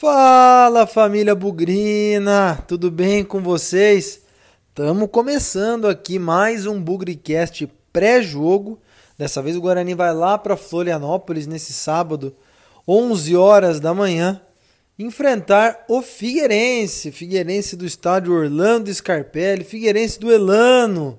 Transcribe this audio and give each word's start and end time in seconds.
Fala 0.00 0.86
família 0.86 1.34
Bugrina, 1.34 2.64
tudo 2.66 2.90
bem 2.90 3.22
com 3.22 3.42
vocês? 3.42 4.22
Estamos 4.66 5.06
começando 5.12 5.86
aqui 5.86 6.18
mais 6.18 6.64
um 6.64 6.80
Bugricast 6.80 7.70
pré-jogo. 7.92 8.80
Dessa 9.18 9.42
vez 9.42 9.56
o 9.56 9.60
Guarani 9.60 9.92
vai 9.92 10.14
lá 10.14 10.38
para 10.38 10.56
Florianópolis 10.56 11.46
nesse 11.46 11.74
sábado, 11.74 12.34
11 12.88 13.36
horas 13.36 13.78
da 13.78 13.92
manhã, 13.92 14.40
enfrentar 14.98 15.84
o 15.86 16.00
Figueirense, 16.00 17.12
Figueirense 17.12 17.76
do 17.76 17.84
estádio 17.84 18.32
Orlando 18.32 18.90
Scarpelli, 18.90 19.64
Figueirense 19.64 20.18
do 20.18 20.32
Elano, 20.32 21.18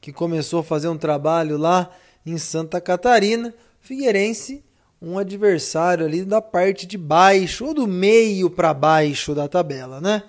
que 0.00 0.12
começou 0.12 0.60
a 0.60 0.64
fazer 0.64 0.86
um 0.86 0.96
trabalho 0.96 1.58
lá 1.58 1.90
em 2.24 2.38
Santa 2.38 2.80
Catarina. 2.80 3.52
Figueirense 3.80 4.62
um 5.02 5.18
adversário 5.18 6.06
ali 6.06 6.24
da 6.24 6.40
parte 6.40 6.86
de 6.86 6.96
baixo 6.96 7.66
ou 7.66 7.74
do 7.74 7.88
meio 7.88 8.48
para 8.48 8.72
baixo 8.72 9.34
da 9.34 9.48
tabela, 9.48 10.00
né? 10.00 10.22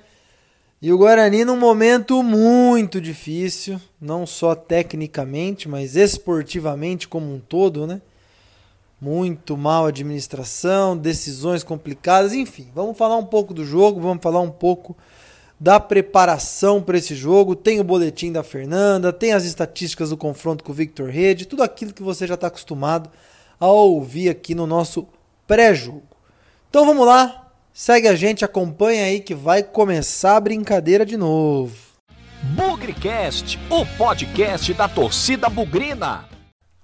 E 0.81 0.91
o 0.91 0.97
Guarani 0.97 1.45
num 1.45 1.55
momento 1.55 2.21
muito 2.23 2.99
difícil, 2.99 3.79
não 4.01 4.25
só 4.25 4.55
tecnicamente, 4.55 5.69
mas 5.69 5.95
esportivamente 5.95 7.07
como 7.07 7.31
um 7.31 7.39
todo, 7.39 7.85
né? 7.85 8.01
Muito 8.99 9.55
mal 9.55 9.85
administração, 9.85 10.97
decisões 10.97 11.63
complicadas, 11.63 12.33
enfim. 12.33 12.67
Vamos 12.73 12.97
falar 12.97 13.17
um 13.17 13.25
pouco 13.25 13.53
do 13.53 13.63
jogo, 13.63 14.01
vamos 14.01 14.23
falar 14.23 14.41
um 14.41 14.51
pouco 14.51 14.97
da 15.59 15.79
preparação 15.79 16.81
para 16.81 16.97
esse 16.97 17.15
jogo. 17.15 17.55
Tem 17.55 17.79
o 17.79 17.83
boletim 17.83 18.31
da 18.31 18.43
Fernanda, 18.43 19.13
tem 19.13 19.33
as 19.33 19.45
estatísticas 19.45 20.09
do 20.09 20.17
confronto 20.17 20.63
com 20.63 20.71
o 20.71 20.75
Victor 20.75 21.09
Rede, 21.09 21.45
tudo 21.45 21.63
aquilo 21.63 21.93
que 21.93 22.03
você 22.03 22.25
já 22.25 22.33
está 22.33 22.47
acostumado 22.47 23.09
a 23.63 23.71
ouvir 23.71 24.27
aqui 24.27 24.53
no 24.53 24.67
nosso 24.67 25.07
pré-jogo. 25.47 26.03
Então 26.69 26.85
vamos 26.85 27.07
lá, 27.07 27.49
segue 27.73 28.09
a 28.09 28.15
gente, 28.15 28.43
acompanha 28.43 29.05
aí 29.05 29.21
que 29.21 29.33
vai 29.33 29.63
começar 29.63 30.35
a 30.35 30.41
brincadeira 30.41 31.05
de 31.05 31.15
novo. 31.15 31.73
Bugrecast, 32.57 33.57
o 33.69 33.85
podcast 33.97 34.73
da 34.73 34.89
torcida 34.89 35.47
bugrina. 35.47 36.27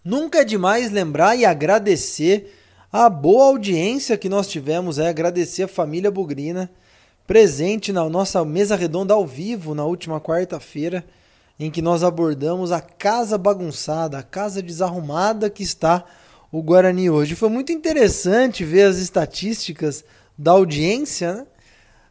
Nunca 0.05 0.39
é 0.39 0.45
demais 0.45 0.89
lembrar 0.89 1.35
e 1.35 1.43
agradecer 1.43 2.55
a 2.89 3.09
boa 3.09 3.47
audiência 3.47 4.17
que 4.17 4.29
nós 4.29 4.47
tivemos, 4.47 4.97
é 4.97 5.09
agradecer 5.09 5.63
a 5.63 5.67
família 5.67 6.09
bugrina 6.09 6.71
presente 7.27 7.91
na 7.91 8.07
nossa 8.09 8.45
mesa 8.45 8.77
redonda 8.77 9.13
ao 9.13 9.27
vivo 9.27 9.75
na 9.75 9.83
última 9.83 10.21
quarta-feira, 10.21 11.03
em 11.59 11.69
que 11.69 11.81
nós 11.81 12.05
abordamos 12.05 12.71
a 12.71 12.79
casa 12.79 13.37
bagunçada, 13.37 14.17
a 14.17 14.23
casa 14.23 14.61
desarrumada 14.61 15.49
que 15.49 15.61
está 15.61 16.05
o 16.51 16.61
Guarani 16.61 17.09
hoje. 17.09 17.35
Foi 17.35 17.49
muito 17.49 17.71
interessante 17.71 18.63
ver 18.63 18.83
as 18.83 18.97
estatísticas 18.97 20.03
da 20.37 20.51
audiência. 20.51 21.33
Né? 21.33 21.45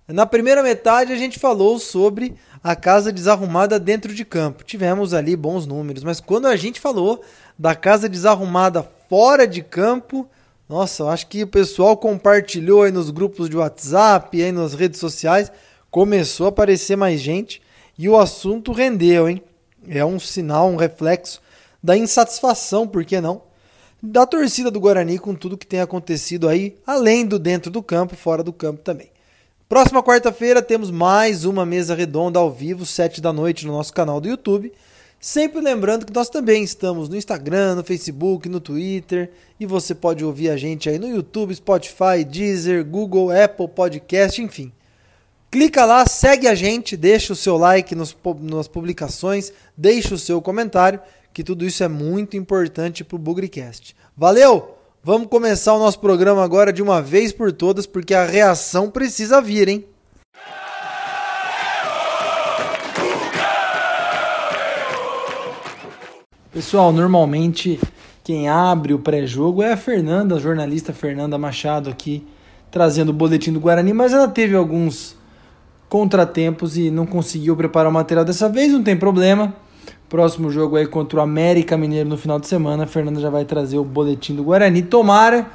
Na 0.08 0.26
primeira 0.26 0.62
metade 0.62 1.12
a 1.12 1.16
gente 1.16 1.38
falou 1.38 1.78
sobre 1.78 2.34
a 2.62 2.74
casa 2.76 3.12
desarrumada 3.12 3.78
dentro 3.78 4.14
de 4.14 4.24
campo. 4.24 4.64
Tivemos 4.64 5.14
ali 5.14 5.36
bons 5.36 5.66
números, 5.66 6.04
mas 6.04 6.20
quando 6.20 6.46
a 6.46 6.56
gente 6.56 6.80
falou 6.80 7.22
da 7.58 7.74
casa 7.74 8.08
desarrumada 8.08 8.86
fora 9.08 9.46
de 9.46 9.62
campo, 9.62 10.28
nossa, 10.68 11.06
acho 11.06 11.26
que 11.28 11.42
o 11.42 11.46
pessoal 11.46 11.96
compartilhou 11.96 12.82
aí 12.82 12.92
nos 12.92 13.10
grupos 13.10 13.48
de 13.48 13.56
WhatsApp, 13.56 14.42
aí 14.42 14.52
nas 14.52 14.74
redes 14.74 15.00
sociais, 15.00 15.50
começou 15.90 16.46
a 16.46 16.48
aparecer 16.50 16.96
mais 16.96 17.20
gente 17.20 17.62
e 17.96 18.08
o 18.08 18.18
assunto 18.18 18.72
rendeu, 18.72 19.28
hein? 19.28 19.42
É 19.88 20.04
um 20.04 20.20
sinal, 20.20 20.68
um 20.68 20.76
reflexo 20.76 21.40
da 21.82 21.96
insatisfação, 21.96 22.86
por 22.86 23.04
que 23.04 23.20
não? 23.20 23.47
Da 24.02 24.24
torcida 24.24 24.70
do 24.70 24.80
Guarani 24.80 25.18
com 25.18 25.34
tudo 25.34 25.58
que 25.58 25.66
tem 25.66 25.80
acontecido 25.80 26.48
aí, 26.48 26.76
além 26.86 27.26
do 27.26 27.38
dentro 27.38 27.70
do 27.70 27.82
campo, 27.82 28.14
fora 28.14 28.42
do 28.42 28.52
campo 28.52 28.80
também. 28.82 29.10
Próxima 29.68 30.02
quarta-feira 30.02 30.62
temos 30.62 30.90
mais 30.90 31.44
uma 31.44 31.66
mesa 31.66 31.94
redonda 31.94 32.38
ao 32.38 32.50
vivo, 32.50 32.86
sete 32.86 33.20
da 33.20 33.32
noite, 33.32 33.66
no 33.66 33.72
nosso 33.72 33.92
canal 33.92 34.20
do 34.20 34.28
YouTube. 34.28 34.72
Sempre 35.20 35.60
lembrando 35.60 36.06
que 36.06 36.12
nós 36.12 36.30
também 36.30 36.62
estamos 36.62 37.08
no 37.08 37.16
Instagram, 37.16 37.74
no 37.74 37.84
Facebook, 37.84 38.48
no 38.48 38.60
Twitter 38.60 39.32
e 39.58 39.66
você 39.66 39.94
pode 39.94 40.24
ouvir 40.24 40.48
a 40.48 40.56
gente 40.56 40.88
aí 40.88 40.98
no 40.98 41.08
YouTube, 41.08 41.54
Spotify, 41.54 42.24
Deezer, 42.24 42.84
Google, 42.84 43.30
Apple 43.32 43.66
Podcast, 43.66 44.40
enfim. 44.40 44.72
Clica 45.50 45.84
lá, 45.84 46.06
segue 46.06 46.46
a 46.46 46.54
gente, 46.54 46.96
deixa 46.96 47.32
o 47.32 47.36
seu 47.36 47.56
like 47.56 47.94
nos, 47.94 48.16
nas 48.40 48.68
publicações, 48.68 49.52
deixa 49.76 50.14
o 50.14 50.18
seu 50.18 50.40
comentário 50.40 51.00
que 51.32 51.44
tudo 51.44 51.64
isso 51.64 51.82
é 51.84 51.88
muito 51.88 52.36
importante 52.36 53.04
para 53.04 53.16
o 53.16 53.18
Bugrecast. 53.18 53.94
Valeu! 54.16 54.76
Vamos 55.02 55.28
começar 55.28 55.74
o 55.74 55.78
nosso 55.78 56.00
programa 56.00 56.42
agora 56.42 56.72
de 56.72 56.82
uma 56.82 57.00
vez 57.00 57.32
por 57.32 57.52
todas, 57.52 57.86
porque 57.86 58.14
a 58.14 58.24
reação 58.24 58.90
precisa 58.90 59.40
vir, 59.40 59.68
hein? 59.68 59.84
Pessoal, 66.52 66.92
normalmente 66.92 67.78
quem 68.24 68.48
abre 68.48 68.92
o 68.92 68.98
pré-jogo 68.98 69.62
é 69.62 69.72
a 69.72 69.76
Fernanda, 69.76 70.34
a 70.34 70.38
jornalista 70.40 70.92
Fernanda 70.92 71.38
Machado 71.38 71.88
aqui, 71.88 72.26
trazendo 72.70 73.10
o 73.10 73.14
boletim 73.14 73.52
do 73.52 73.60
Guarani, 73.60 73.92
mas 73.92 74.12
ela 74.12 74.28
teve 74.28 74.56
alguns 74.56 75.16
contratempos 75.88 76.76
e 76.76 76.90
não 76.90 77.06
conseguiu 77.06 77.56
preparar 77.56 77.88
o 77.88 77.94
material 77.94 78.24
dessa 78.24 78.48
vez, 78.48 78.72
não 78.72 78.82
tem 78.82 78.96
problema. 78.96 79.54
Próximo 80.08 80.50
jogo 80.50 80.76
aí 80.76 80.86
contra 80.86 81.18
o 81.18 81.22
América 81.22 81.76
Mineiro 81.76 82.08
no 82.08 82.16
final 82.16 82.38
de 82.38 82.46
semana. 82.46 82.84
A 82.84 82.86
Fernanda 82.86 83.20
já 83.20 83.30
vai 83.30 83.44
trazer 83.44 83.78
o 83.78 83.84
boletim 83.84 84.34
do 84.34 84.42
Guarani. 84.42 84.82
Tomara 84.82 85.46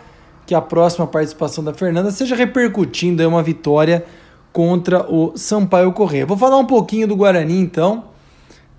que 0.45 0.53
a 0.53 0.61
próxima 0.61 1.07
participação 1.07 1.63
da 1.63 1.73
Fernanda 1.73 2.11
seja 2.11 2.35
repercutindo 2.35 3.21
aí 3.21 3.27
uma 3.27 3.41
vitória 3.41 4.05
contra 4.51 5.11
o 5.11 5.33
Sampaio 5.35 5.91
Correia. 5.93 6.25
Vou 6.25 6.37
falar 6.37 6.57
um 6.57 6.65
pouquinho 6.65 7.07
do 7.07 7.15
Guarani 7.15 7.59
então. 7.59 8.05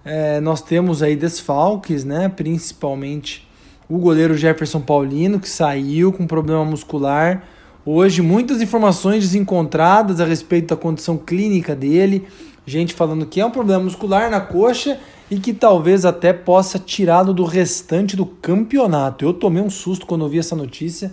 É, 0.04 0.40
nós 0.40 0.60
temos 0.60 1.02
aí 1.02 1.16
desfalques, 1.16 2.04
né? 2.04 2.28
Principalmente 2.28 3.48
o 3.88 3.98
goleiro 3.98 4.36
Jefferson 4.36 4.80
Paulino, 4.80 5.40
que 5.40 5.48
saiu 5.48 6.12
com 6.12 6.26
problema 6.26 6.64
muscular. 6.64 7.42
Hoje, 7.84 8.22
muitas 8.22 8.62
informações 8.62 9.24
desencontradas 9.24 10.20
a 10.20 10.24
respeito 10.24 10.68
da 10.68 10.76
condição 10.76 11.16
clínica 11.18 11.74
dele. 11.74 12.26
Gente 12.66 12.94
falando 12.94 13.26
que 13.26 13.40
é 13.40 13.46
um 13.46 13.50
problema 13.50 13.84
muscular 13.84 14.30
na 14.30 14.40
coxa 14.40 14.98
e 15.34 15.40
que 15.40 15.52
talvez 15.52 16.04
até 16.04 16.32
possa 16.32 16.78
tirá-lo 16.78 17.34
do 17.34 17.42
restante 17.42 18.14
do 18.14 18.24
campeonato. 18.24 19.24
Eu 19.24 19.34
tomei 19.34 19.60
um 19.60 19.68
susto 19.68 20.06
quando 20.06 20.22
ouvi 20.22 20.38
essa 20.38 20.54
notícia. 20.54 21.12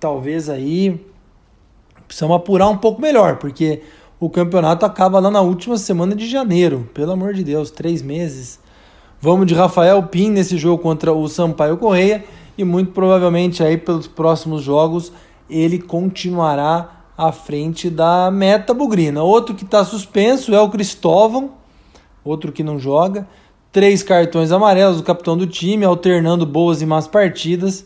Talvez 0.00 0.48
aí 0.48 0.98
precisamos 2.06 2.34
apurar 2.34 2.70
um 2.70 2.78
pouco 2.78 2.98
melhor, 2.98 3.36
porque 3.36 3.82
o 4.18 4.30
campeonato 4.30 4.86
acaba 4.86 5.18
lá 5.18 5.30
na 5.30 5.42
última 5.42 5.76
semana 5.76 6.16
de 6.16 6.26
janeiro. 6.26 6.88
Pelo 6.94 7.12
amor 7.12 7.34
de 7.34 7.44
Deus, 7.44 7.70
três 7.70 8.00
meses. 8.00 8.58
Vamos 9.20 9.46
de 9.46 9.52
Rafael 9.52 10.02
Pim 10.04 10.30
nesse 10.30 10.56
jogo 10.56 10.82
contra 10.82 11.12
o 11.12 11.28
Sampaio 11.28 11.76
Correia 11.76 12.24
e 12.56 12.64
muito 12.64 12.92
provavelmente 12.92 13.62
aí 13.62 13.76
pelos 13.76 14.06
próximos 14.06 14.62
jogos 14.62 15.12
ele 15.50 15.78
continuará 15.78 17.04
à 17.18 17.32
frente 17.32 17.90
da 17.90 18.30
meta 18.30 18.72
bugrina. 18.72 19.22
Outro 19.22 19.54
que 19.54 19.64
está 19.64 19.84
suspenso 19.84 20.54
é 20.54 20.60
o 20.60 20.70
Cristóvão, 20.70 21.50
outro 22.24 22.50
que 22.50 22.62
não 22.62 22.78
joga 22.78 23.28
três 23.72 24.02
cartões 24.02 24.52
amarelos 24.52 24.96
do 24.96 25.02
capitão 25.02 25.36
do 25.36 25.46
time, 25.46 25.84
alternando 25.84 26.46
boas 26.46 26.80
e 26.82 26.86
más 26.86 27.06
partidas. 27.06 27.84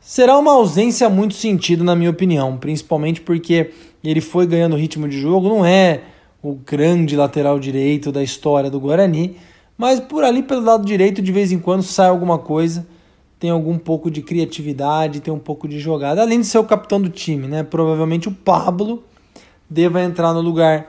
Será 0.00 0.36
uma 0.38 0.52
ausência 0.52 1.08
muito 1.08 1.34
sentido, 1.34 1.84
na 1.84 1.94
minha 1.94 2.10
opinião, 2.10 2.56
principalmente 2.56 3.20
porque 3.20 3.70
ele 4.02 4.20
foi 4.20 4.46
ganhando 4.46 4.76
ritmo 4.76 5.08
de 5.08 5.20
jogo, 5.20 5.48
não 5.48 5.64
é 5.64 6.00
o 6.42 6.54
grande 6.54 7.14
lateral 7.14 7.58
direito 7.58 8.10
da 8.10 8.22
história 8.22 8.68
do 8.68 8.80
Guarani, 8.80 9.36
mas 9.78 10.00
por 10.00 10.24
ali 10.24 10.42
pelo 10.42 10.62
lado 10.62 10.84
direito 10.84 11.22
de 11.22 11.30
vez 11.30 11.52
em 11.52 11.58
quando 11.58 11.82
sai 11.82 12.08
alguma 12.08 12.36
coisa, 12.36 12.86
tem 13.38 13.50
algum 13.50 13.78
pouco 13.78 14.10
de 14.10 14.22
criatividade, 14.22 15.20
tem 15.20 15.32
um 15.32 15.38
pouco 15.38 15.68
de 15.68 15.78
jogada, 15.78 16.20
além 16.20 16.40
de 16.40 16.46
ser 16.46 16.58
o 16.58 16.64
capitão 16.64 17.00
do 17.00 17.08
time, 17.08 17.46
né? 17.46 17.62
Provavelmente 17.62 18.28
o 18.28 18.32
Pablo 18.32 19.04
deva 19.70 20.02
entrar 20.02 20.32
no 20.32 20.40
lugar 20.40 20.86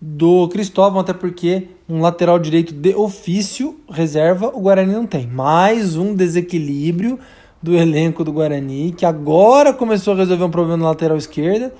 do 0.00 0.48
Cristóvão, 0.48 1.00
até 1.00 1.12
porque 1.12 1.68
um 1.88 2.00
lateral 2.00 2.38
direito 2.38 2.74
de 2.74 2.94
ofício, 2.94 3.78
reserva, 3.88 4.50
o 4.54 4.60
Guarani 4.60 4.92
não 4.92 5.06
tem. 5.06 5.26
Mais 5.26 5.96
um 5.96 6.14
desequilíbrio 6.14 7.18
do 7.62 7.74
elenco 7.74 8.22
do 8.22 8.32
Guarani, 8.32 8.92
que 8.92 9.06
agora 9.06 9.72
começou 9.72 10.14
a 10.14 10.16
resolver 10.16 10.44
um 10.44 10.50
problema 10.50 10.76
na 10.76 10.88
lateral 10.90 11.16
esquerda. 11.16 11.74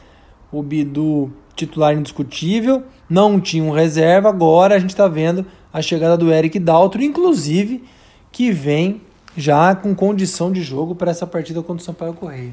O 0.51 0.63
Bidu, 0.63 1.31
titular 1.55 1.95
indiscutível, 1.95 2.83
não 3.09 3.39
tinha 3.39 3.63
um 3.63 3.71
reserva. 3.71 4.29
Agora 4.29 4.77
a 4.77 4.79
gente 4.79 4.91
está 4.91 5.07
vendo 5.07 5.45
a 5.73 5.83
chegada 5.83 6.17
do 6.17 6.33
Eric 6.33 6.59
Daltro, 6.59 7.03
inclusive, 7.03 7.85
que 8.33 8.51
vem 8.51 9.03
já 9.37 9.75
com 9.75 9.95
condição 9.95 10.51
de 10.51 10.63
jogo 10.63 10.95
para 10.95 11.11
essa 11.11 11.27
partida 11.27 11.63
contra 11.63 11.83
o 11.83 11.85
Sampaio 11.85 12.15
Correia. 12.15 12.53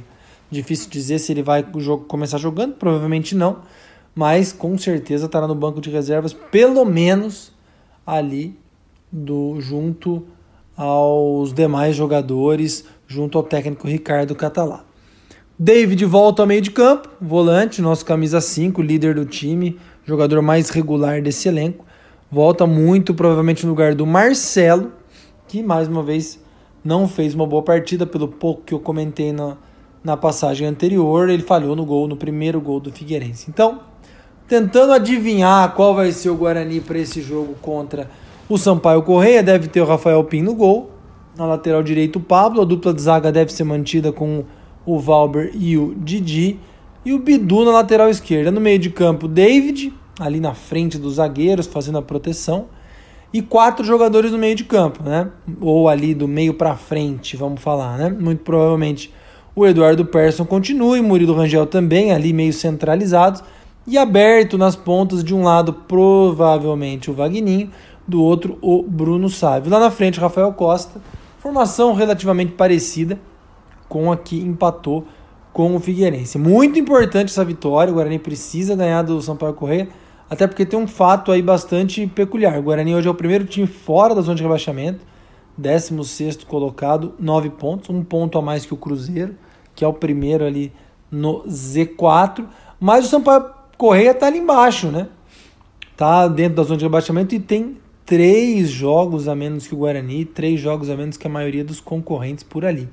Difícil 0.52 0.90
dizer 0.90 1.20
se 1.20 1.32
ele 1.32 1.42
vai 1.42 1.66
começar 2.08 2.38
jogando, 2.38 2.74
provavelmente 2.74 3.34
não 3.34 3.62
mas 4.16 4.54
com 4.54 4.78
certeza 4.78 5.26
estará 5.26 5.48
no 5.48 5.56
banco 5.56 5.82
de 5.82 5.90
reservas, 5.90 6.34
pelo 6.34 6.86
menos 6.86 7.52
ali 8.06 8.58
do 9.12 9.60
junto 9.60 10.26
aos 10.76 11.54
demais 11.54 11.96
jogadores, 11.96 12.86
junto 13.08 13.38
ao 13.38 13.44
técnico 13.44 13.88
Ricardo 13.88 14.36
Catalá. 14.36 14.84
David 15.58 16.04
volta 16.06 16.42
ao 16.42 16.48
meio 16.48 16.62
de 16.62 16.72
campo, 16.72 17.10
volante, 17.22 17.82
nosso 17.82 18.04
camisa 18.04 18.42
5, 18.42 18.82
líder 18.82 19.16
do 19.16 19.26
time, 19.26 19.80
jogador 20.04 20.42
mais 20.42 20.70
regular 20.70 21.22
desse 21.22 21.48
elenco. 21.48 21.86
Volta 22.32 22.66
muito 22.66 23.14
provavelmente 23.14 23.64
no 23.64 23.72
lugar 23.72 23.94
do 23.94 24.06
Marcelo, 24.06 24.92
que 25.48 25.62
mais 25.62 25.88
uma 25.88 26.02
vez 26.02 26.40
não 26.84 27.08
fez 27.08 27.36
uma 27.36 27.46
boa 27.46 27.62
partida, 27.62 28.06
pelo 28.06 28.28
pouco 28.28 28.64
que 28.64 28.74
eu 28.74 28.80
comentei 28.80 29.32
na, 29.32 29.56
na 30.04 30.18
passagem 30.18 30.68
anterior. 30.68 31.30
Ele 31.30 31.44
falhou 31.44 31.76
no 31.76 31.86
gol, 31.86 32.08
no 32.08 32.18
primeiro 32.18 32.60
gol 32.60 32.80
do 32.80 32.92
Figueirense. 32.92 33.46
Então, 33.50 33.82
tentando 34.48 34.94
adivinhar 34.94 35.74
qual 35.74 35.96
vai 35.96 36.12
ser 36.12 36.30
o 36.30 36.36
Guarani 36.36 36.82
para 36.82 36.98
esse 36.98 37.22
jogo 37.22 37.56
contra 37.62 38.10
o 38.50 38.58
Sampaio 38.58 39.02
Correia, 39.04 39.42
deve 39.42 39.68
ter 39.68 39.82
o 39.82 39.86
Rafael 39.86 40.24
Pim 40.26 40.42
no 40.42 40.54
gol. 40.54 40.92
Na 41.36 41.46
lateral 41.46 41.82
direito, 41.82 42.18
o 42.18 42.22
Pablo. 42.22 42.62
A 42.62 42.66
dupla 42.66 42.94
de 42.94 43.02
zaga 43.02 43.32
deve 43.32 43.52
ser 43.52 43.64
mantida 43.64 44.12
com 44.12 44.44
o 44.86 45.00
Valber 45.00 45.52
e 45.56 45.78
o 45.78 45.96
Didi. 45.96 46.60
E 47.06 47.14
o 47.14 47.20
Bidu 47.20 47.66
na 47.66 47.72
lateral 47.72 48.10
esquerda. 48.10 48.52
No 48.52 48.62
meio 48.62 48.78
de 48.78 48.90
campo, 48.90 49.28
David, 49.28 49.92
ali 50.20 50.40
na 50.40 50.54
frente 50.54 50.98
dos 50.98 51.16
zagueiros, 51.16 51.66
fazendo 51.66 51.98
a 51.98 52.02
proteção. 52.02 52.66
E 53.34 53.42
quatro 53.42 53.84
jogadores 53.84 54.32
no 54.32 54.38
meio 54.38 54.56
de 54.56 54.64
campo, 54.64 55.02
né? 55.02 55.28
Ou 55.60 55.90
ali 55.90 56.14
do 56.14 56.28
meio 56.28 56.54
para 56.54 56.76
frente, 56.76 57.36
vamos 57.36 57.62
falar, 57.62 57.98
né? 57.98 58.10
Muito 58.10 58.44
provavelmente 58.44 59.12
o 59.56 59.66
Eduardo 59.66 60.06
Persson 60.06 60.46
continue, 60.46 61.02
Murilo 61.02 61.34
Rangel 61.34 61.66
também, 61.66 62.12
ali 62.12 62.34
meio 62.34 62.54
centralizados. 62.54 63.44
E 63.86 63.98
aberto 63.98 64.58
nas 64.58 64.76
pontas, 64.76 65.24
de 65.24 65.36
um 65.36 65.44
lado, 65.44 65.74
provavelmente 65.74 67.12
o 67.12 67.14
Vagninho, 67.14 67.70
do 68.08 68.22
outro, 68.22 68.58
o 68.62 68.82
Bruno 68.82 69.30
Sávio. 69.30 69.72
Lá 69.72 69.80
na 69.80 69.92
frente, 69.92 70.20
Rafael 70.20 70.52
Costa. 70.54 71.02
Formação 71.40 71.94
relativamente 71.94 72.54
parecida 72.54 73.20
com 73.90 74.12
a 74.12 74.18
que 74.18 74.40
empatou 74.40 75.06
com 75.52 75.76
o 75.76 75.80
Figueirense. 75.80 76.38
Muito 76.40 76.80
importante 76.80 77.30
essa 77.30 77.46
vitória. 77.46 77.92
O 77.92 77.96
Guarani 77.96 78.18
precisa 78.18 78.76
ganhar 78.76 79.04
do 79.04 79.22
Sampaio 79.22 79.54
Correia, 79.54 79.88
até 80.30 80.48
porque 80.48 80.66
tem 80.66 80.80
um 80.80 80.88
fato 80.88 81.32
aí 81.32 81.42
bastante 81.42 82.08
peculiar. 82.08 82.58
O 82.58 82.64
Guarani 82.64 82.96
hoje 82.96 83.08
é 83.08 83.12
o 83.12 83.14
primeiro 83.14 83.46
time 83.46 83.68
fora 83.68 84.16
da 84.16 84.22
zona 84.22 84.36
de 84.36 84.42
rebaixamento, 84.42 85.06
16 85.58 86.44
colocado, 86.44 87.14
9 87.20 87.50
pontos, 87.52 87.90
um 87.90 88.04
ponto 88.04 88.38
a 88.38 88.42
mais 88.42 88.66
que 88.66 88.74
o 88.74 88.78
Cruzeiro, 88.78 89.36
que 89.76 89.84
é 89.84 89.88
o 89.88 89.94
primeiro 89.94 90.46
ali 90.46 90.72
no 91.12 91.44
Z4. 91.44 92.46
Mas 92.80 93.06
o 93.06 93.10
Sampaio 93.10 93.46
Correia 93.78 94.12
está 94.12 94.28
ali 94.28 94.40
embaixo, 94.40 94.88
né? 94.88 95.08
Tá 95.96 96.28
dentro 96.28 96.56
da 96.56 96.64
zona 96.64 96.78
de 96.78 96.86
rebaixamento 96.86 97.36
e 97.36 97.40
tem 97.40 97.78
três 98.06 98.70
jogos 98.70 99.28
a 99.28 99.36
menos 99.36 99.68
que 99.68 99.74
o 99.74 99.78
Guarani, 99.78 100.26
três 100.26 100.60
jogos 100.60 100.90
a 100.90 100.96
menos 100.96 101.18
que 101.18 101.28
a 101.28 101.30
maioria 101.30 101.64
dos 101.64 101.80
concorrentes 101.80 102.44
por 102.44 102.66
ali. 102.66 102.90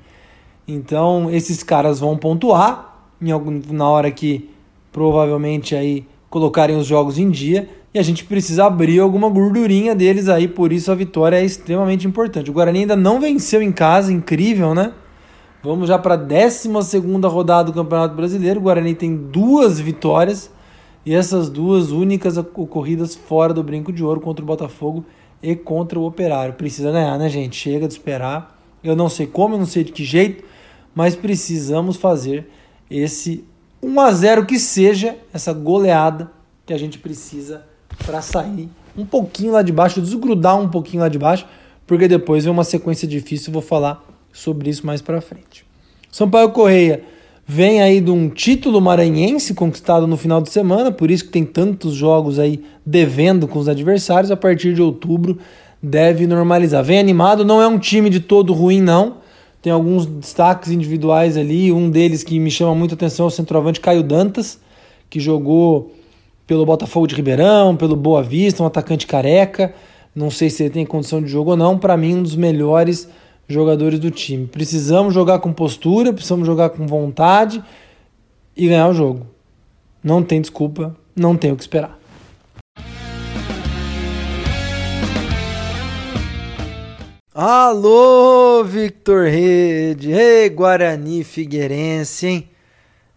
Então, 0.67 1.29
esses 1.31 1.63
caras 1.63 1.99
vão 1.99 2.17
pontuar 2.17 3.09
em 3.21 3.31
algum, 3.31 3.61
na 3.71 3.89
hora 3.89 4.11
que 4.11 4.49
provavelmente 4.91 5.75
aí 5.75 6.05
colocarem 6.29 6.77
os 6.77 6.85
jogos 6.85 7.17
em 7.17 7.29
dia 7.29 7.69
e 7.93 7.99
a 7.99 8.01
gente 8.01 8.23
precisa 8.23 8.65
abrir 8.65 8.99
alguma 8.99 9.29
gordurinha 9.29 9.93
deles 9.93 10.29
aí, 10.29 10.47
por 10.47 10.71
isso 10.71 10.91
a 10.91 10.95
vitória 10.95 11.35
é 11.35 11.43
extremamente 11.43 12.07
importante. 12.07 12.49
O 12.49 12.53
Guarani 12.53 12.79
ainda 12.79 12.95
não 12.95 13.19
venceu 13.19 13.61
em 13.61 13.71
casa, 13.71 14.13
incrível, 14.13 14.73
né? 14.73 14.93
Vamos 15.61 15.89
já 15.89 15.99
para 15.99 16.13
a 16.13 16.17
12 16.17 16.69
rodada 17.27 17.65
do 17.65 17.73
Campeonato 17.73 18.15
Brasileiro. 18.15 18.59
O 18.59 18.63
Guarani 18.63 18.95
tem 18.95 19.15
duas 19.15 19.79
vitórias 19.79 20.49
e 21.05 21.13
essas 21.13 21.49
duas 21.49 21.91
únicas 21.91 22.37
ocorridas 22.37 23.13
fora 23.13 23.53
do 23.53 23.61
Brinco 23.61 23.91
de 23.91 24.03
Ouro 24.03 24.21
contra 24.21 24.43
o 24.43 24.47
Botafogo 24.47 25.05
e 25.43 25.55
contra 25.55 25.99
o 25.99 26.05
Operário. 26.05 26.53
Precisa 26.53 26.91
ganhar, 26.91 27.17
né, 27.17 27.27
gente? 27.27 27.57
Chega 27.57 27.87
de 27.87 27.93
esperar. 27.93 28.57
Eu 28.83 28.95
não 28.95 29.09
sei 29.09 29.27
como, 29.27 29.55
eu 29.55 29.59
não 29.59 29.65
sei 29.65 29.83
de 29.83 29.91
que 29.91 30.03
jeito, 30.03 30.43
mas 30.95 31.15
precisamos 31.15 31.97
fazer 31.97 32.47
esse 32.89 33.43
1 33.83 33.99
a 33.99 34.11
0 34.11 34.45
que 34.45 34.57
seja 34.57 35.17
essa 35.33 35.53
goleada 35.53 36.31
que 36.65 36.73
a 36.73 36.77
gente 36.77 36.97
precisa 36.97 37.70
para 38.05 38.21
sair 38.21 38.69
um 38.97 39.05
pouquinho 39.05 39.53
lá 39.53 39.61
de 39.61 39.71
baixo, 39.71 40.01
desgrudar 40.01 40.59
um 40.59 40.67
pouquinho 40.67 41.01
lá 41.01 41.09
de 41.09 41.17
baixo, 41.17 41.45
porque 41.87 42.07
depois 42.07 42.43
vem 42.43 42.53
uma 42.53 42.63
sequência 42.63 43.07
difícil, 43.07 43.51
vou 43.51 43.61
falar 43.61 44.05
sobre 44.31 44.69
isso 44.69 44.85
mais 44.85 45.01
para 45.01 45.21
frente. 45.21 45.65
Sampaio 46.11 46.49
Correia 46.49 47.03
vem 47.47 47.81
aí 47.81 47.99
de 47.99 48.11
um 48.11 48.29
título 48.29 48.79
maranhense 48.79 49.53
conquistado 49.53 50.07
no 50.07 50.17
final 50.17 50.41
de 50.41 50.49
semana, 50.49 50.91
por 50.91 51.09
isso 51.09 51.25
que 51.25 51.31
tem 51.31 51.45
tantos 51.45 51.93
jogos 51.93 52.39
aí 52.39 52.63
devendo 52.85 53.47
com 53.47 53.59
os 53.59 53.67
adversários, 53.67 54.31
a 54.31 54.37
partir 54.37 54.73
de 54.73 54.81
outubro 54.81 55.37
deve 55.81 56.27
normalizar. 56.27 56.83
Vem 56.83 56.99
animado, 56.99 57.43
não 57.43 57.61
é 57.61 57.67
um 57.67 57.79
time 57.79 58.09
de 58.09 58.19
todo 58.19 58.53
ruim 58.53 58.81
não, 58.81 59.17
tem 59.61 59.71
alguns 59.71 60.05
destaques 60.05 60.71
individuais 60.71 61.37
ali. 61.37 61.71
Um 61.71 61.89
deles 61.89 62.23
que 62.23 62.39
me 62.39 62.49
chama 62.49 62.73
muito 62.73 62.95
atenção 62.95 63.25
é 63.25 63.27
o 63.27 63.31
centroavante 63.31 63.79
Caio 63.79 64.01
Dantas, 64.01 64.59
que 65.09 65.19
jogou 65.19 65.91
pelo 66.51 66.65
Botafogo 66.65 67.07
de 67.07 67.15
Ribeirão, 67.15 67.77
pelo 67.77 67.95
Boa 67.95 68.21
Vista, 68.21 68.61
um 68.61 68.65
atacante 68.65 69.07
careca. 69.07 69.73
Não 70.13 70.29
sei 70.29 70.49
se 70.49 70.63
ele 70.63 70.69
tem 70.69 70.85
condição 70.85 71.21
de 71.21 71.29
jogo 71.29 71.51
ou 71.51 71.55
não. 71.55 71.79
Para 71.79 71.95
mim, 71.95 72.15
um 72.15 72.23
dos 72.23 72.35
melhores 72.35 73.07
jogadores 73.47 73.99
do 73.99 74.11
time. 74.11 74.47
Precisamos 74.47 75.13
jogar 75.13 75.39
com 75.39 75.53
postura, 75.53 76.11
precisamos 76.11 76.45
jogar 76.45 76.71
com 76.71 76.85
vontade 76.85 77.63
e 78.53 78.67
ganhar 78.67 78.89
o 78.89 78.93
jogo. 78.93 79.25
Não 80.03 80.21
tem 80.21 80.41
desculpa, 80.41 80.93
não 81.15 81.37
tem 81.37 81.53
o 81.53 81.55
que 81.55 81.63
esperar. 81.63 81.97
Alô, 87.33 88.61
Victor 88.65 89.27
Rede! 89.29 90.11
Ei, 90.11 90.49
Guarani 90.49 91.23
Figueirense, 91.23 92.27
hein? 92.27 92.49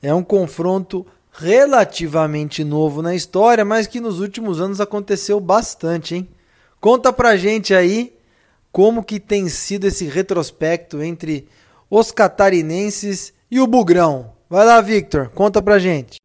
É 0.00 0.14
um 0.14 0.22
confronto 0.22 1.04
relativamente 1.36 2.62
novo 2.62 3.02
na 3.02 3.14
história, 3.14 3.64
mas 3.64 3.86
que 3.86 4.00
nos 4.00 4.20
últimos 4.20 4.60
anos 4.60 4.80
aconteceu 4.80 5.40
bastante, 5.40 6.14
hein? 6.14 6.28
Conta 6.80 7.12
pra 7.12 7.36
gente 7.36 7.74
aí 7.74 8.16
como 8.70 9.04
que 9.04 9.18
tem 9.18 9.48
sido 9.48 9.86
esse 9.86 10.04
retrospecto 10.06 11.02
entre 11.02 11.48
os 11.90 12.12
catarinenses 12.12 13.32
e 13.50 13.60
o 13.60 13.66
Bugrão. 13.66 14.32
Vai 14.48 14.64
lá, 14.64 14.80
Victor, 14.80 15.28
conta 15.30 15.60
pra 15.60 15.78
gente. 15.78 16.23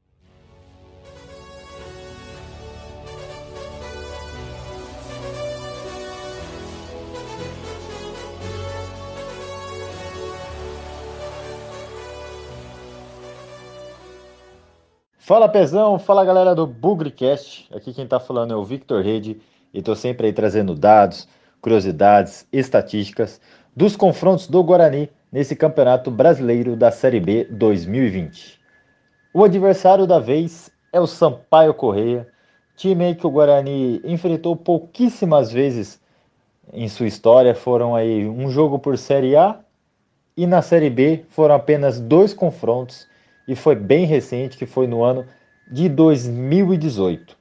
Fala 15.30 15.48
Pezão, 15.48 16.00
fala 16.00 16.26
galera 16.26 16.56
do 16.56 16.66
Bugrecast. 16.66 17.70
Aqui 17.72 17.94
quem 17.94 18.08
tá 18.08 18.20
falando 18.20 18.52
é 18.52 18.56
o 18.56 18.64
Victor 18.64 19.04
Rede 19.04 19.40
e 19.72 19.80
tô 19.80 19.96
sempre 19.96 20.26
aí 20.26 20.34
trazendo 20.34 20.74
dados, 20.74 21.28
curiosidades, 21.62 22.48
estatísticas 22.52 23.40
dos 23.76 23.96
confrontos 23.96 24.48
do 24.48 24.64
Guarani 24.64 25.08
nesse 25.32 25.56
Campeonato 25.56 26.10
Brasileiro 26.10 26.76
da 26.76 26.90
Série 26.90 27.20
B 27.20 27.44
2020. 27.44 28.60
O 29.32 29.44
adversário 29.44 30.08
da 30.08 30.18
vez 30.18 30.72
é 30.92 31.00
o 31.00 31.06
Sampaio 31.06 31.76
Correia, 31.76 32.28
time 32.76 33.14
que 33.14 33.28
o 33.28 33.30
Guarani 33.30 34.02
enfrentou 34.04 34.56
pouquíssimas 34.56 35.52
vezes 35.52 36.02
em 36.74 36.90
sua 36.90 37.06
história, 37.06 37.54
foram 37.54 37.96
aí 37.96 38.28
um 38.28 38.50
jogo 38.50 38.80
por 38.80 38.98
Série 38.98 39.36
A 39.36 39.60
e 40.36 40.48
na 40.48 40.64
Série 40.64 40.90
B 40.90 41.24
foram 41.30 41.54
apenas 41.54 42.00
dois 42.00 42.34
confrontos 42.34 43.08
e 43.50 43.56
foi 43.56 43.74
bem 43.74 44.06
recente, 44.06 44.56
que 44.56 44.68
foi 44.68 44.86
no 44.86 45.04
ano 45.04 45.26
de 45.72 45.90
2018. 45.90 47.36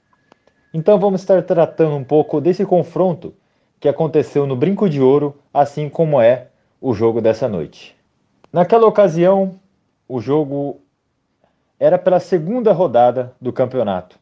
Então 0.72 0.98
vamos 0.98 1.20
estar 1.20 1.42
tratando 1.42 1.96
um 1.96 2.02
pouco 2.02 2.40
desse 2.40 2.64
confronto 2.64 3.34
que 3.78 3.86
aconteceu 3.86 4.46
no 4.46 4.56
Brinco 4.56 4.88
de 4.88 5.02
Ouro, 5.02 5.36
assim 5.52 5.86
como 5.86 6.18
é 6.18 6.46
o 6.80 6.94
jogo 6.94 7.20
dessa 7.20 7.46
noite. 7.46 7.94
Naquela 8.50 8.86
ocasião, 8.86 9.56
o 10.08 10.18
jogo 10.18 10.80
era 11.78 11.98
pela 11.98 12.20
segunda 12.20 12.72
rodada 12.72 13.34
do 13.38 13.52
campeonato. 13.52 14.18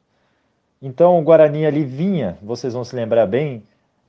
Então 0.83 1.17
o 1.17 1.23
Guarani 1.23 1.67
ali 1.67 1.85
vinha, 1.85 2.37
vocês 2.43 2.75
vão 2.75 2.83
se 2.83 2.97
lembrar 2.97 3.27
bem, 3.27 3.63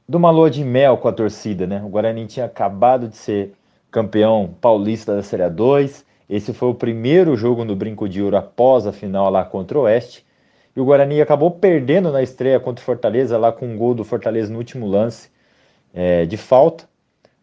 de 0.09 0.17
uma 0.17 0.31
lua 0.31 0.49
de 0.49 0.63
mel 0.63 0.97
com 0.97 1.09
a 1.09 1.13
torcida, 1.13 1.67
né? 1.67 1.79
O 1.85 1.89
Guarani 1.89 2.25
tinha 2.25 2.47
acabado 2.47 3.07
de 3.07 3.17
ser 3.17 3.53
campeão 3.91 4.55
paulista 4.59 5.15
da 5.15 5.21
Série 5.21 5.47
2, 5.47 6.07
esse 6.29 6.53
foi 6.53 6.69
o 6.69 6.75
primeiro 6.75 7.35
jogo 7.37 7.63
no 7.63 7.75
Brinco 7.75 8.07
de 8.07 8.21
Ouro 8.21 8.35
após 8.35 8.85
a 8.85 8.91
final 8.91 9.29
lá 9.29 9.45
contra 9.45 9.77
o 9.77 9.83
Oeste. 9.83 10.25
E 10.75 10.81
o 10.81 10.85
Guarani 10.85 11.21
acabou 11.21 11.49
perdendo 11.51 12.11
na 12.11 12.21
estreia 12.21 12.59
contra 12.59 12.81
o 12.81 12.85
Fortaleza, 12.85 13.37
lá 13.37 13.51
com 13.51 13.65
um 13.65 13.77
gol 13.77 13.95
do 13.95 14.03
Fortaleza 14.03 14.51
no 14.51 14.57
último 14.57 14.85
lance 14.85 15.29
é, 15.93 16.25
de 16.25 16.35
falta. 16.35 16.87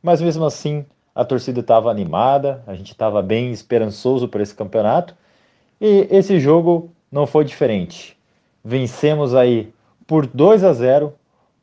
Mas 0.03 0.21
mesmo 0.21 0.45
assim, 0.45 0.85
a 1.15 1.25
torcida 1.25 1.61
estava 1.61 1.91
animada, 1.91 2.63
a 2.67 2.75
gente 2.75 2.93
estava 2.93 3.23
bem 3.23 3.51
esperançoso 3.53 4.29
por 4.29 4.41
esse 4.41 4.55
campeonato. 4.55 5.17
E 5.81 6.07
esse 6.11 6.39
jogo 6.39 6.93
não 7.11 7.27
foi 7.27 7.45
diferente. 7.45 8.17
Vencemos 8.63 9.35
aí 9.35 9.73
por 10.07 10.27
2 10.27 10.63
a 10.63 10.73
0 10.73 11.15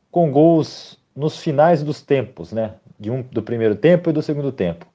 com 0.10 0.32
gols 0.32 0.98
nos 1.16 1.38
finais 1.38 1.84
dos 1.84 2.01
tempos, 2.01 2.51
né? 2.51 2.74
De 3.00 3.12
um, 3.12 3.22
do 3.22 3.44
primeiro 3.44 3.75
tempo 3.75 4.10
e 4.10 4.13
do 4.13 4.22
segundo 4.22 4.51
tempo. 4.51 4.86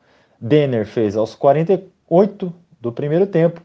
Denner 0.40 0.86
fez 0.86 1.16
aos 1.16 1.34
44 1.34 1.95
8 2.08 2.52
do 2.80 2.92
primeiro 2.92 3.26
tempo 3.26 3.60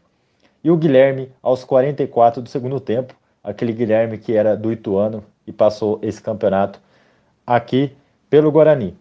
e 0.64 0.70
o 0.70 0.76
Guilherme 0.76 1.32
aos 1.40 1.64
44 1.64 2.42
do 2.42 2.48
segundo 2.48 2.80
tempo, 2.80 3.14
aquele 3.42 3.72
Guilherme 3.72 4.18
que 4.18 4.34
era 4.34 4.56
do 4.56 4.72
Ituano 4.72 5.24
e 5.46 5.52
passou 5.52 5.98
esse 6.02 6.20
campeonato 6.20 6.80
aqui 7.46 7.96
pelo 8.28 8.50
Guarani. 8.50 8.96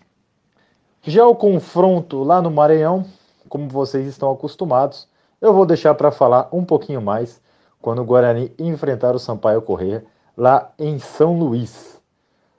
Já 1.01 1.25
o 1.25 1.35
confronto 1.35 2.23
lá 2.23 2.41
no 2.41 2.51
Maranhão, 2.51 3.05
como 3.49 3.67
vocês 3.67 4.07
estão 4.07 4.31
acostumados, 4.31 5.07
eu 5.41 5.53
vou 5.53 5.65
deixar 5.65 5.95
para 5.95 6.11
falar 6.11 6.47
um 6.51 6.63
pouquinho 6.63 7.01
mais 7.01 7.41
quando 7.81 8.03
o 8.03 8.05
Guarani 8.05 8.53
enfrentar 8.59 9.15
o 9.15 9.19
Sampaio 9.19 9.61
Corrêa 9.63 10.05
lá 10.37 10.71
em 10.77 10.99
São 10.99 11.37
Luís. 11.37 11.99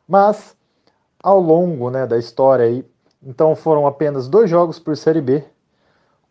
Mas 0.08 0.56
ao 1.22 1.40
longo 1.40 1.90
né, 1.90 2.08
da 2.08 2.18
história 2.18 2.64
aí, 2.64 2.84
então 3.22 3.54
foram 3.54 3.86
apenas 3.86 4.26
dois 4.26 4.50
jogos 4.50 4.80
por 4.80 4.96
Série 4.96 5.20
B, 5.20 5.44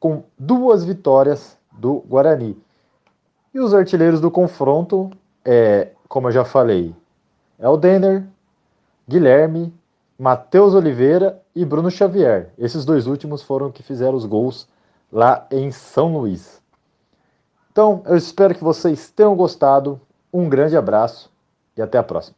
com 0.01 0.23
duas 0.37 0.83
vitórias 0.83 1.55
do 1.71 2.03
Guarani. 2.07 2.57
E 3.53 3.59
os 3.59 3.71
artilheiros 3.71 4.19
do 4.19 4.31
confronto, 4.31 5.11
é, 5.45 5.91
como 6.09 6.27
eu 6.27 6.31
já 6.31 6.43
falei, 6.43 6.95
é 7.59 7.69
o 7.69 7.77
Denner, 7.77 8.27
Guilherme, 9.07 9.71
Matheus 10.17 10.73
Oliveira 10.73 11.39
e 11.55 11.63
Bruno 11.63 11.91
Xavier. 11.91 12.51
Esses 12.57 12.83
dois 12.83 13.05
últimos 13.05 13.43
foram 13.43 13.71
que 13.71 13.83
fizeram 13.83 14.15
os 14.15 14.25
gols 14.25 14.67
lá 15.11 15.45
em 15.51 15.69
São 15.69 16.17
Luís. 16.17 16.59
Então, 17.71 18.01
eu 18.07 18.17
espero 18.17 18.55
que 18.55 18.63
vocês 18.63 19.11
tenham 19.11 19.35
gostado. 19.35 20.01
Um 20.33 20.49
grande 20.49 20.75
abraço 20.75 21.31
e 21.77 21.81
até 21.81 21.99
a 21.99 22.03
próxima. 22.03 22.37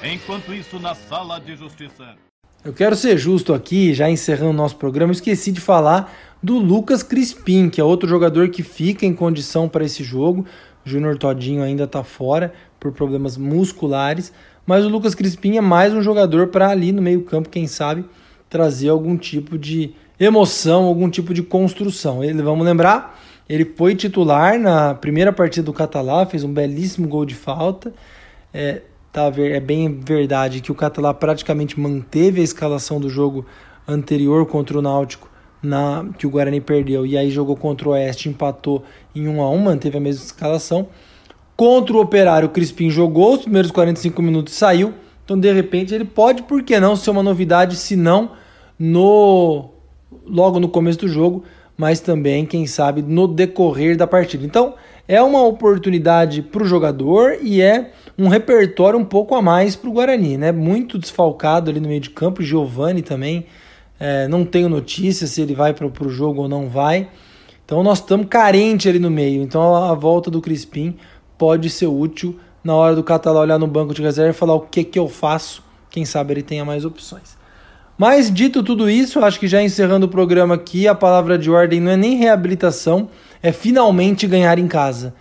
Enquanto 0.00 0.54
isso, 0.54 0.78
na 0.78 0.94
sala 0.94 1.40
de 1.40 1.56
justiça. 1.56 2.14
Eu 2.64 2.72
quero 2.72 2.96
ser 2.96 3.18
justo 3.18 3.52
aqui, 3.52 3.92
já 3.92 4.08
encerrando 4.08 4.52
o 4.52 4.54
nosso 4.54 4.76
programa, 4.76 5.12
esqueci 5.12 5.52
de 5.52 5.60
falar 5.60 6.10
do 6.42 6.56
Lucas 6.56 7.02
Crispim, 7.02 7.68
que 7.68 7.78
é 7.78 7.84
outro 7.84 8.08
jogador 8.08 8.48
que 8.48 8.62
fica 8.62 9.04
em 9.04 9.12
condição 9.12 9.68
para 9.68 9.84
esse 9.84 10.02
jogo. 10.02 10.46
Júnior 10.82 11.18
Todinho 11.18 11.62
ainda 11.62 11.84
está 11.84 12.02
fora 12.02 12.54
por 12.80 12.90
problemas 12.90 13.36
musculares, 13.36 14.32
mas 14.64 14.82
o 14.82 14.88
Lucas 14.88 15.14
Crispim 15.14 15.58
é 15.58 15.60
mais 15.60 15.92
um 15.92 16.00
jogador 16.00 16.46
para 16.46 16.70
ali 16.70 16.90
no 16.90 17.02
meio-campo, 17.02 17.50
quem 17.50 17.66
sabe, 17.66 18.02
trazer 18.48 18.88
algum 18.88 19.14
tipo 19.18 19.58
de 19.58 19.94
emoção, 20.18 20.84
algum 20.84 21.10
tipo 21.10 21.34
de 21.34 21.42
construção. 21.42 22.24
Ele, 22.24 22.40
vamos 22.40 22.64
lembrar, 22.64 23.22
ele 23.46 23.74
foi 23.76 23.94
titular 23.94 24.58
na 24.58 24.94
primeira 24.94 25.34
partida 25.34 25.66
do 25.66 25.72
Catalá, 25.74 26.24
fez 26.24 26.42
um 26.42 26.52
belíssimo 26.52 27.06
gol 27.08 27.26
de 27.26 27.34
falta. 27.34 27.92
É, 28.54 28.80
tá, 29.14 29.32
é 29.38 29.60
bem 29.60 30.00
verdade 30.00 30.60
que 30.60 30.72
o 30.72 30.74
Catalá 30.74 31.14
praticamente 31.14 31.78
manteve 31.78 32.40
a 32.40 32.44
escalação 32.44 32.98
do 32.98 33.08
jogo 33.08 33.46
anterior 33.86 34.44
contra 34.44 34.76
o 34.76 34.82
Náutico, 34.82 35.30
na, 35.62 36.04
que 36.18 36.26
o 36.26 36.30
Guarani 36.30 36.60
perdeu, 36.60 37.06
e 37.06 37.16
aí 37.16 37.30
jogou 37.30 37.56
contra 37.56 37.88
o 37.88 37.92
Oeste, 37.92 38.28
empatou 38.28 38.82
em 39.14 39.28
1 39.28 39.40
a 39.40 39.48
1 39.48 39.58
manteve 39.58 39.98
a 39.98 40.00
mesma 40.00 40.24
escalação. 40.24 40.88
Contra 41.56 41.96
o 41.96 42.00
Operário, 42.00 42.48
o 42.48 42.50
Crispim 42.50 42.90
jogou 42.90 43.34
os 43.34 43.42
primeiros 43.42 43.70
45 43.70 44.20
minutos 44.20 44.52
e 44.52 44.56
saiu. 44.56 44.92
Então, 45.24 45.38
de 45.38 45.50
repente, 45.52 45.94
ele 45.94 46.04
pode, 46.04 46.42
por 46.42 46.64
que 46.64 46.78
não, 46.80 46.96
ser 46.96 47.10
uma 47.10 47.22
novidade, 47.22 47.76
se 47.76 47.94
não 47.94 48.32
no 48.76 49.70
logo 50.26 50.58
no 50.58 50.68
começo 50.68 50.98
do 50.98 51.08
jogo, 51.08 51.44
mas 51.76 52.00
também, 52.00 52.44
quem 52.44 52.66
sabe, 52.66 53.00
no 53.00 53.28
decorrer 53.28 53.96
da 53.96 54.08
partida. 54.08 54.44
Então, 54.44 54.74
é 55.06 55.22
uma 55.22 55.44
oportunidade 55.44 56.42
para 56.42 56.64
o 56.64 56.66
jogador 56.66 57.38
e 57.40 57.62
é 57.62 57.92
um 58.18 58.28
repertório 58.28 58.98
um 58.98 59.04
pouco 59.04 59.34
a 59.34 59.42
mais 59.42 59.74
para 59.74 59.90
o 59.90 59.92
Guarani, 59.92 60.36
né? 60.36 60.52
Muito 60.52 60.98
desfalcado 60.98 61.70
ali 61.70 61.80
no 61.80 61.88
meio 61.88 62.00
de 62.00 62.10
campo, 62.10 62.42
Giovani 62.42 63.02
também. 63.02 63.46
É, 63.98 64.28
não 64.28 64.44
tenho 64.44 64.68
notícia 64.68 65.26
se 65.26 65.40
ele 65.40 65.54
vai 65.54 65.72
para 65.72 65.86
o 65.86 66.08
jogo 66.08 66.42
ou 66.42 66.48
não 66.48 66.68
vai. 66.68 67.08
Então 67.64 67.82
nós 67.82 67.98
estamos 67.98 68.26
carentes 68.28 68.86
ali 68.86 68.98
no 68.98 69.10
meio. 69.10 69.42
Então 69.42 69.74
a 69.74 69.94
volta 69.94 70.30
do 70.30 70.40
Crispim 70.40 70.96
pode 71.38 71.70
ser 71.70 71.86
útil 71.86 72.38
na 72.62 72.74
hora 72.74 72.94
do 72.94 73.02
Catalá 73.02 73.40
olhar 73.40 73.58
no 73.58 73.66
banco 73.66 73.92
de 73.92 74.02
reserva 74.02 74.30
e 74.30 74.34
falar 74.34 74.54
o 74.54 74.60
que, 74.60 74.84
que 74.84 74.98
eu 74.98 75.08
faço. 75.08 75.62
Quem 75.90 76.04
sabe 76.04 76.34
ele 76.34 76.42
tenha 76.42 76.64
mais 76.64 76.84
opções. 76.84 77.36
Mas 77.96 78.32
dito 78.32 78.62
tudo 78.62 78.90
isso, 78.90 79.24
acho 79.24 79.38
que 79.38 79.46
já 79.46 79.62
encerrando 79.62 80.06
o 80.06 80.08
programa 80.08 80.56
aqui, 80.56 80.88
a 80.88 80.94
palavra 80.94 81.38
de 81.38 81.48
ordem 81.48 81.80
não 81.80 81.92
é 81.92 81.96
nem 81.96 82.16
reabilitação, 82.16 83.08
é 83.40 83.52
finalmente 83.52 84.26
ganhar 84.26 84.58
em 84.58 84.66
casa. 84.66 85.14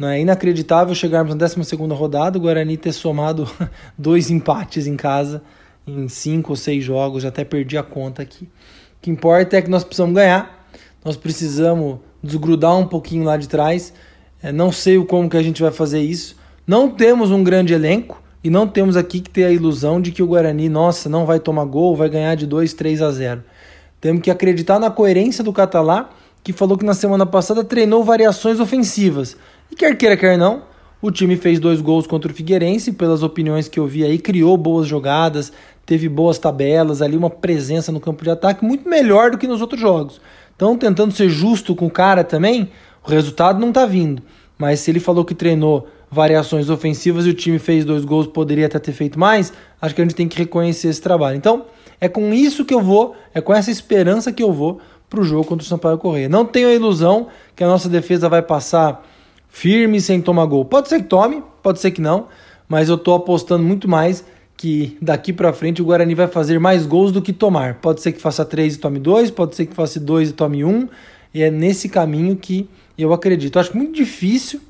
É 0.00 0.20
inacreditável 0.20 0.94
chegarmos 0.94 1.34
na 1.34 1.46
12 1.46 1.76
rodada, 1.92 2.38
o 2.38 2.40
Guarani 2.40 2.76
ter 2.76 2.92
somado 2.92 3.50
dois 3.98 4.30
empates 4.30 4.86
em 4.86 4.96
casa 4.96 5.42
em 5.86 6.06
cinco 6.08 6.52
ou 6.52 6.56
seis 6.56 6.84
jogos, 6.84 7.22
já 7.22 7.30
até 7.30 7.44
perdi 7.44 7.78
a 7.78 7.82
conta 7.82 8.22
aqui. 8.22 8.44
O 8.44 8.48
que 9.00 9.10
importa 9.10 9.56
é 9.56 9.62
que 9.62 9.70
nós 9.70 9.82
precisamos 9.82 10.14
ganhar, 10.14 10.68
nós 11.04 11.16
precisamos 11.16 11.98
desgrudar 12.22 12.76
um 12.76 12.86
pouquinho 12.86 13.24
lá 13.24 13.36
de 13.36 13.48
trás. 13.48 13.92
É, 14.42 14.52
não 14.52 14.70
sei 14.70 15.02
como 15.04 15.30
que 15.30 15.36
a 15.36 15.42
gente 15.42 15.62
vai 15.62 15.70
fazer 15.70 16.00
isso. 16.00 16.36
Não 16.66 16.90
temos 16.90 17.30
um 17.30 17.42
grande 17.42 17.72
elenco, 17.72 18.22
e 18.42 18.50
não 18.50 18.68
temos 18.68 18.96
aqui 18.96 19.20
que 19.20 19.30
ter 19.30 19.44
a 19.44 19.50
ilusão 19.50 20.00
de 20.00 20.12
que 20.12 20.22
o 20.22 20.26
Guarani, 20.26 20.68
nossa, 20.68 21.08
não 21.08 21.26
vai 21.26 21.40
tomar 21.40 21.64
gol, 21.64 21.96
vai 21.96 22.08
ganhar 22.08 22.36
de 22.36 22.46
2, 22.46 22.72
3 22.72 23.02
a 23.02 23.10
0. 23.10 23.44
Temos 24.00 24.22
que 24.22 24.30
acreditar 24.30 24.78
na 24.78 24.90
coerência 24.90 25.42
do 25.42 25.52
Catalá, 25.52 26.10
que 26.44 26.52
falou 26.52 26.78
que 26.78 26.84
na 26.84 26.94
semana 26.94 27.26
passada 27.26 27.64
treinou 27.64 28.04
variações 28.04 28.60
ofensivas. 28.60 29.36
E 29.70 29.76
quer 29.76 29.96
queira, 29.96 30.16
quer 30.16 30.38
não, 30.38 30.62
o 31.00 31.10
time 31.10 31.36
fez 31.36 31.60
dois 31.60 31.80
gols 31.80 32.06
contra 32.06 32.30
o 32.30 32.34
Figueirense, 32.34 32.92
pelas 32.92 33.22
opiniões 33.22 33.68
que 33.68 33.78
eu 33.78 33.86
vi 33.86 34.04
aí, 34.04 34.18
criou 34.18 34.56
boas 34.56 34.86
jogadas, 34.86 35.52
teve 35.86 36.08
boas 36.08 36.38
tabelas, 36.38 37.00
ali 37.00 37.16
uma 37.16 37.30
presença 37.30 37.92
no 37.92 38.00
campo 38.00 38.24
de 38.24 38.30
ataque 38.30 38.64
muito 38.64 38.88
melhor 38.88 39.30
do 39.30 39.38
que 39.38 39.46
nos 39.46 39.60
outros 39.60 39.80
jogos. 39.80 40.20
Então, 40.56 40.76
tentando 40.76 41.14
ser 41.14 41.28
justo 41.28 41.74
com 41.76 41.86
o 41.86 41.90
cara 41.90 42.24
também, 42.24 42.70
o 43.06 43.10
resultado 43.10 43.60
não 43.60 43.68
está 43.68 43.86
vindo. 43.86 44.22
Mas 44.58 44.80
se 44.80 44.90
ele 44.90 44.98
falou 44.98 45.24
que 45.24 45.34
treinou 45.34 45.86
variações 46.10 46.68
ofensivas 46.68 47.26
e 47.26 47.30
o 47.30 47.34
time 47.34 47.58
fez 47.58 47.84
dois 47.84 48.04
gols, 48.04 48.26
poderia 48.26 48.66
até 48.66 48.78
ter 48.78 48.92
feito 48.92 49.18
mais, 49.18 49.52
acho 49.80 49.94
que 49.94 50.00
a 50.00 50.04
gente 50.04 50.16
tem 50.16 50.26
que 50.26 50.36
reconhecer 50.36 50.88
esse 50.88 51.00
trabalho. 51.00 51.36
Então, 51.36 51.66
é 52.00 52.08
com 52.08 52.34
isso 52.34 52.64
que 52.64 52.74
eu 52.74 52.80
vou, 52.80 53.14
é 53.32 53.40
com 53.40 53.54
essa 53.54 53.70
esperança 53.70 54.32
que 54.32 54.42
eu 54.42 54.52
vou 54.52 54.80
para 55.08 55.20
o 55.20 55.24
jogo 55.24 55.44
contra 55.44 55.64
o 55.64 55.68
Sampaio 55.68 55.98
Correia. 55.98 56.28
Não 56.28 56.44
tenho 56.44 56.68
a 56.68 56.74
ilusão 56.74 57.28
que 57.54 57.62
a 57.62 57.66
nossa 57.68 57.88
defesa 57.88 58.28
vai 58.28 58.42
passar 58.42 59.06
firme 59.48 60.00
sem 60.00 60.20
tomar 60.20 60.46
gol. 60.46 60.64
Pode 60.64 60.88
ser 60.88 61.02
que 61.02 61.08
tome, 61.08 61.42
pode 61.62 61.80
ser 61.80 61.90
que 61.90 62.00
não, 62.00 62.28
mas 62.68 62.88
eu 62.88 62.94
estou 62.94 63.14
apostando 63.14 63.64
muito 63.64 63.88
mais 63.88 64.24
que 64.56 64.98
daqui 65.00 65.32
para 65.32 65.52
frente 65.52 65.80
o 65.80 65.84
Guarani 65.84 66.14
vai 66.14 66.26
fazer 66.26 66.58
mais 66.58 66.84
gols 66.84 67.12
do 67.12 67.22
que 67.22 67.32
tomar. 67.32 67.74
Pode 67.76 68.02
ser 68.02 68.12
que 68.12 68.20
faça 68.20 68.44
três 68.44 68.74
e 68.74 68.78
tome 68.78 68.98
dois, 68.98 69.30
pode 69.30 69.54
ser 69.54 69.66
que 69.66 69.74
faça 69.74 70.00
dois 70.00 70.30
e 70.30 70.32
tome 70.32 70.64
um, 70.64 70.88
e 71.32 71.42
é 71.42 71.50
nesse 71.50 71.88
caminho 71.88 72.36
que 72.36 72.68
eu 72.98 73.12
acredito. 73.12 73.56
Eu 73.56 73.60
acho 73.60 73.76
muito 73.76 73.92
difícil 73.92 74.60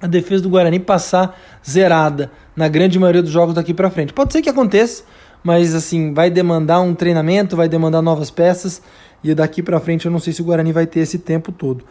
a 0.00 0.06
defesa 0.06 0.42
do 0.42 0.50
Guarani 0.50 0.80
passar 0.80 1.40
zerada 1.66 2.30
na 2.54 2.68
grande 2.68 2.98
maioria 2.98 3.22
dos 3.22 3.30
jogos 3.30 3.54
daqui 3.54 3.72
para 3.72 3.90
frente. 3.90 4.12
Pode 4.12 4.32
ser 4.32 4.42
que 4.42 4.48
aconteça, 4.50 5.04
mas 5.42 5.74
assim, 5.74 6.12
vai 6.12 6.28
demandar 6.28 6.80
um 6.80 6.94
treinamento, 6.94 7.56
vai 7.56 7.68
demandar 7.68 8.02
novas 8.02 8.30
peças 8.30 8.82
e 9.22 9.34
daqui 9.34 9.62
para 9.62 9.78
frente 9.78 10.06
eu 10.06 10.12
não 10.12 10.18
sei 10.18 10.32
se 10.32 10.42
o 10.42 10.44
Guarani 10.44 10.72
vai 10.72 10.86
ter 10.86 11.00
esse 11.00 11.18
tempo 11.18 11.52
todo. 11.52 11.84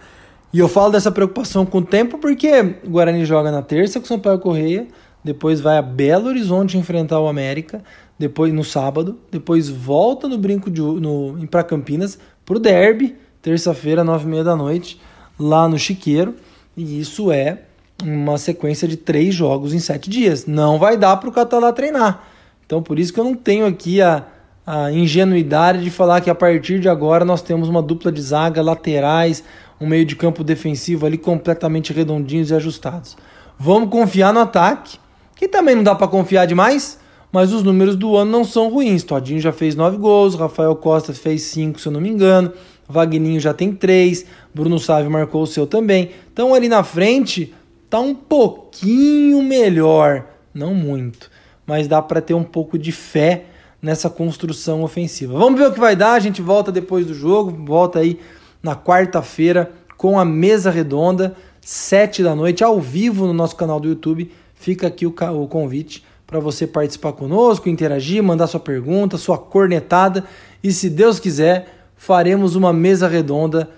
E 0.53 0.59
eu 0.59 0.67
falo 0.67 0.91
dessa 0.91 1.11
preocupação 1.11 1.65
com 1.65 1.79
o 1.79 1.85
tempo 1.85 2.17
porque 2.17 2.77
o 2.83 2.89
Guarani 2.89 3.25
joga 3.25 3.51
na 3.51 3.61
terça 3.61 3.99
com 3.99 4.05
o 4.05 4.07
Sampaio 4.07 4.39
Correia, 4.39 4.87
depois 5.23 5.59
vai 5.59 5.77
a 5.77 5.81
Belo 5.81 6.27
Horizonte 6.27 6.77
enfrentar 6.77 7.19
o 7.19 7.27
América, 7.27 7.83
depois 8.17 8.53
no 8.53 8.63
sábado, 8.63 9.17
depois 9.31 9.67
volta 9.67 10.27
no 10.27 10.37
brinco 10.37 10.71
de 10.71 10.81
no 10.81 11.35
para 11.49 11.63
Campinas 11.63 12.17
pro 12.45 12.59
derby, 12.59 13.15
terça-feira, 13.41 14.03
nove 14.03 14.25
e 14.25 14.29
meia 14.29 14.43
da 14.43 14.55
noite, 14.55 15.01
lá 15.37 15.67
no 15.67 15.77
Chiqueiro. 15.77 16.35
E 16.77 16.99
isso 16.99 17.31
é 17.31 17.59
uma 18.03 18.37
sequência 18.37 18.87
de 18.87 18.97
três 18.97 19.33
jogos 19.33 19.73
em 19.73 19.79
sete 19.79 20.09
dias. 20.09 20.45
Não 20.45 20.77
vai 20.77 20.97
dar 20.97 21.17
para 21.17 21.29
o 21.29 21.31
Catalá 21.31 21.71
treinar. 21.71 22.23
Então, 22.65 22.81
por 22.81 22.99
isso 22.99 23.13
que 23.13 23.19
eu 23.19 23.23
não 23.23 23.35
tenho 23.35 23.65
aqui 23.65 24.01
a, 24.01 24.25
a 24.65 24.91
ingenuidade 24.91 25.83
de 25.83 25.89
falar 25.89 26.21
que 26.21 26.29
a 26.29 26.35
partir 26.35 26.79
de 26.79 26.89
agora 26.89 27.23
nós 27.23 27.41
temos 27.41 27.69
uma 27.69 27.81
dupla 27.81 28.11
de 28.11 28.21
zaga, 28.21 28.61
laterais, 28.61 29.43
um 29.79 29.87
meio 29.87 30.05
de 30.05 30.15
campo 30.15 30.43
defensivo 30.43 31.05
ali 31.05 31.17
completamente 31.17 31.91
redondinhos 31.91 32.49
e 32.49 32.55
ajustados. 32.55 33.17
Vamos 33.57 33.89
confiar 33.89 34.33
no 34.33 34.39
ataque, 34.39 34.97
que 35.35 35.47
também 35.47 35.75
não 35.75 35.83
dá 35.83 35.95
para 35.95 36.07
confiar 36.07 36.45
demais, 36.45 36.99
mas 37.31 37.51
os 37.51 37.63
números 37.63 37.95
do 37.95 38.15
ano 38.15 38.31
não 38.31 38.43
são 38.43 38.69
ruins. 38.69 39.03
Todinho 39.03 39.41
já 39.41 39.51
fez 39.51 39.75
nove 39.75 39.97
gols, 39.97 40.35
Rafael 40.35 40.75
Costa 40.75 41.13
fez 41.13 41.43
cinco, 41.43 41.79
se 41.79 41.87
eu 41.87 41.91
não 41.91 41.99
me 41.99 42.09
engano, 42.09 42.51
Vagninho 42.87 43.39
já 43.39 43.53
tem 43.53 43.73
três, 43.73 44.25
Bruno 44.53 44.79
Sávio 44.79 45.11
marcou 45.11 45.43
o 45.43 45.47
seu 45.47 45.67
também. 45.67 46.11
Então 46.31 46.53
ali 46.53 46.69
na 46.69 46.83
frente 46.83 47.53
tá 47.89 47.99
um 47.99 48.15
pouquinho 48.15 49.41
melhor, 49.41 50.25
não 50.53 50.73
muito, 50.73 51.29
mas 51.65 51.87
dá 51.87 52.01
para 52.01 52.21
ter 52.21 52.33
um 52.33 52.43
pouco 52.43 52.77
de 52.77 52.91
fé 52.91 53.45
nessa 53.81 54.09
construção 54.09 54.83
ofensiva. 54.83 55.37
Vamos 55.37 55.59
ver 55.59 55.67
o 55.67 55.73
que 55.73 55.79
vai 55.79 55.95
dar, 55.95 56.13
a 56.13 56.19
gente 56.19 56.41
volta 56.41 56.71
depois 56.71 57.05
do 57.05 57.13
jogo, 57.13 57.51
volta 57.65 57.99
aí 57.99 58.19
na 58.65 58.75
quarta-feira 58.75 59.71
com 59.95 60.19
a 60.19 60.25
mesa 60.25 60.71
redonda, 60.71 61.35
sete 61.61 62.23
da 62.23 62.35
noite, 62.35 62.63
ao 62.63 62.81
vivo 62.81 63.27
no 63.27 63.33
nosso 63.33 63.55
canal 63.55 63.79
do 63.79 63.87
YouTube. 63.87 64.31
Fica 64.55 64.87
aqui 64.87 65.05
o, 65.05 65.13
o 65.39 65.47
convite 65.47 66.03
para 66.25 66.39
você 66.39 66.65
participar 66.65 67.13
conosco, 67.13 67.69
interagir, 67.69 68.23
mandar 68.23 68.47
sua 68.47 68.59
pergunta, 68.59 69.19
sua 69.19 69.37
cornetada 69.37 70.25
e, 70.63 70.73
se 70.73 70.89
Deus 70.89 71.19
quiser, 71.19 71.91
faremos 71.95 72.55
uma 72.55 72.73
mesa 72.73 73.07
redonda 73.07 73.69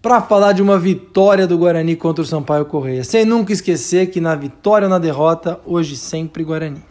para 0.00 0.22
falar 0.22 0.52
de 0.52 0.62
uma 0.62 0.78
vitória 0.78 1.46
do 1.46 1.58
Guarani 1.58 1.94
contra 1.94 2.22
o 2.22 2.26
Sampaio 2.26 2.64
Correia. 2.64 3.04
Sem 3.04 3.26
nunca 3.26 3.52
esquecer 3.52 4.06
que 4.06 4.18
na 4.18 4.34
vitória 4.34 4.86
ou 4.86 4.90
na 4.90 4.98
derrota, 4.98 5.60
hoje 5.66 5.94
sempre 5.94 6.42
Guarani. 6.42 6.82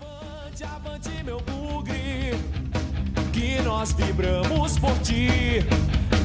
Avante, 0.00 0.64
avante, 0.64 1.24
meu 1.24 1.38
bugre, 1.40 2.34
que 3.32 3.62
nós 3.62 3.92
vibramos 3.92 4.76
por 4.80 4.98
ti. 4.98 5.64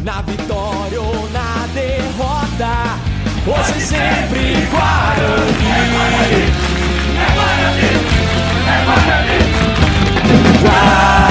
Na 0.03 0.21
vitória 0.21 1.01
ou 1.01 1.29
na 1.31 1.67
derrota, 1.73 2.97
hoje 3.45 3.81
sempre 3.81 4.55
Guarani. 4.71 5.67
É 5.69 5.85
Guarani, 5.91 6.43
é 7.17 7.27
Guarani, 7.35 7.89
é 8.67 8.85
Guarani. 8.85 9.37
Guarani. 10.61 11.26